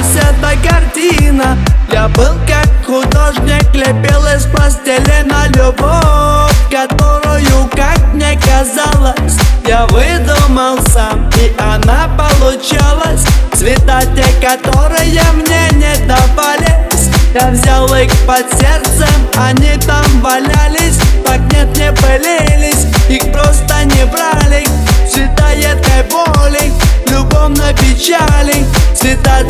Это 0.00 0.56
картина. 0.66 1.58
Я 1.92 2.08
был 2.08 2.34
как 2.46 2.68
художник, 2.86 3.74
лепил 3.74 4.24
из 4.34 4.46
пластилина 4.46 5.46
Любовь, 5.48 6.54
которую, 6.70 7.68
как 7.74 7.98
мне 8.14 8.38
казалось 8.38 9.36
Я 9.66 9.86
выдумал 9.86 10.78
сам, 10.88 11.28
и 11.36 11.52
она 11.58 12.08
получалась 12.16 13.26
Цвета 13.52 14.00
те, 14.16 14.24
которые 14.40 15.22
мне 15.34 15.68
не 15.72 16.06
давались. 16.06 17.10
Я 17.34 17.50
взял 17.50 17.86
их 17.94 18.10
под 18.26 18.50
сердцем, 18.58 19.28
они 19.36 19.76
там 19.86 20.04
валялись 20.22 20.98
Так 21.26 21.40
нет, 21.52 21.76
не 21.76 21.92
пылились, 21.92 22.86
их 23.08 23.30
просто 23.32 23.84
не 23.84 24.06
брали 24.06 24.66
Цвета 25.12 25.50
едкой 25.50 26.04
боли, 26.08 26.72
любовной 27.08 27.74
печали. 27.74 28.64
Цвета 28.94 29.42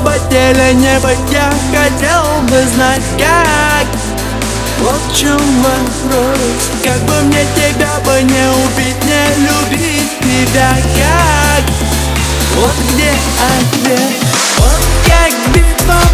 Бы 0.00 0.12
теле 0.30 0.74
не 0.74 0.98
быть 1.00 1.32
Я 1.32 1.50
хотел 1.72 2.42
бы 2.42 2.62
знать 2.74 3.02
как. 3.18 3.86
Вот 4.78 5.00
в 5.08 5.16
чем 5.16 5.40
вопрос 5.62 6.70
Как 6.84 7.00
бы 7.04 7.22
мне 7.22 7.44
тебя 7.56 7.98
бы 8.04 8.22
не 8.22 8.46
убить 8.66 9.02
Не 9.04 9.24
любить 9.46 10.18
тебя 10.20 10.76
как? 10.98 11.64
Вот 12.56 12.74
где 12.92 13.10
ответ. 13.10 14.14
Вот 14.58 14.80
как 15.06 15.54
битвам 15.54 16.05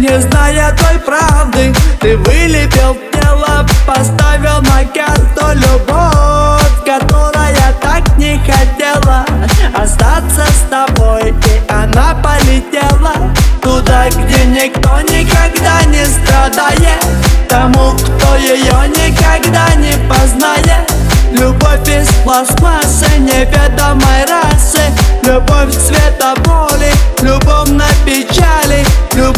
не 0.00 0.18
зная 0.20 0.74
той 0.78 0.98
правды. 1.00 1.74
Ты 2.00 2.16
вылепил 2.16 2.96
тело, 3.12 3.66
поставил 3.86 4.62
на 4.62 4.84
карту 4.84 5.46
Любовь, 5.54 6.84
которая 6.86 7.74
так 7.82 8.16
не 8.16 8.38
хотела 8.38 9.26
Остаться 9.74 10.46
с 10.46 10.70
тобой, 10.70 11.30
и 11.30 11.70
она 11.70 12.14
полетела 12.14 13.12
Туда, 13.60 14.08
где 14.08 14.44
никто 14.46 15.00
никогда 15.02 15.82
не 15.86 16.04
страдает. 16.06 17.04
Тому, 17.48 17.92
кто 17.92 18.36
ее 18.36 18.88
никогда 18.88 19.74
не 19.74 19.92
познает. 20.08 20.90
Любовь 21.32 21.88
из 21.88 22.08
пластмассы 22.24 23.18
неведомой 23.18 24.24
расы. 24.24 24.80
Любовь 25.24 25.72
цвета 25.74 26.34
печали 26.36 26.69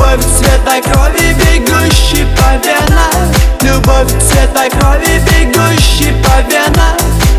Любовь 0.02 0.26
цвета 0.36 0.80
крови, 0.82 1.32
бегущей 1.34 2.26
по 2.36 2.56
венам. 2.66 3.32
Любовь 3.60 4.10
цвета 4.20 4.68
крови, 4.68 5.22
бегущей 5.30 6.12
по 6.24 6.42
венам. 6.50 6.96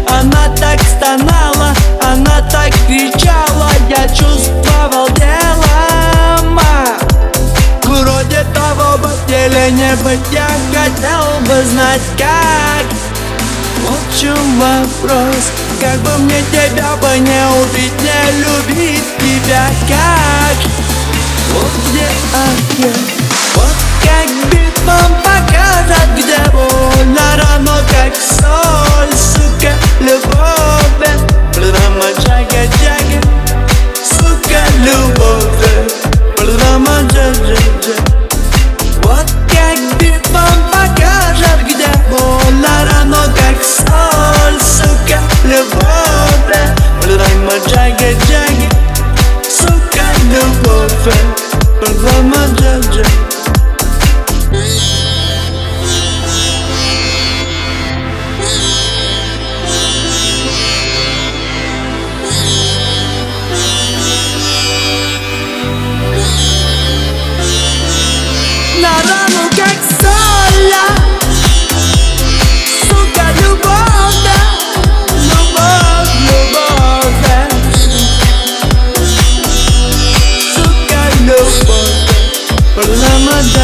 Она 0.07 0.47
так 0.57 0.79
стонала, 0.81 1.74
она 2.01 2.41
так 2.50 2.72
кричала 2.88 3.69
Я 3.90 4.07
чувствовал 4.07 5.07
телом 5.07 6.59
Вроде 7.84 8.46
того 8.53 8.97
бы 8.97 9.09
теле 9.28 9.72
не 9.72 9.95
быть 9.97 10.19
Я 10.31 10.47
хотел 10.72 11.41
бы 11.41 11.63
знать 11.66 12.01
как. 12.18 12.85
Вот 13.81 14.00
в 14.09 14.19
чем 14.22 14.38
вопрос 14.59 15.51
Как 15.81 16.00
бы 16.00 16.18
мне 16.24 16.41
тебя 16.51 16.95
бы 16.95 17.19
не 17.19 17.45
убить 17.62 17.94
Не 18.00 18.40
любить 18.40 19.03
тебя 19.19 19.68
как 19.90 20.82
Вот 21.53 21.72
где 21.90 22.02
ответ 22.02 22.97
Вот 23.56 23.93
love 52.02 52.26
my 52.26 52.54
judge. 52.58 53.32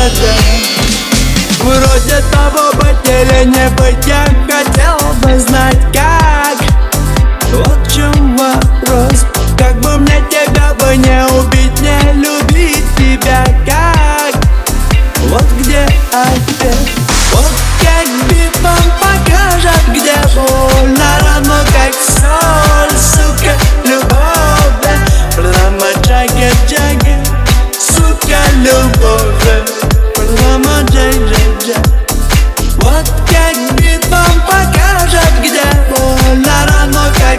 это 0.09 1.63
Вроде 1.63 2.23
того 2.31 2.71
бы 2.73 2.87
или 3.09 3.45
не 3.45 3.69
быть 3.75 4.05
я 4.07 4.25
хотел 4.47 4.98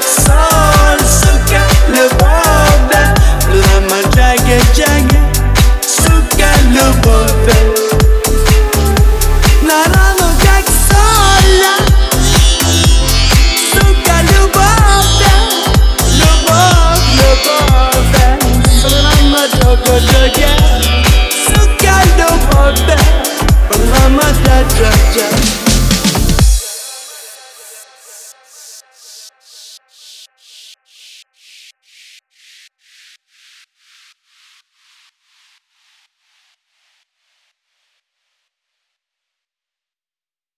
like. 0.01 0.50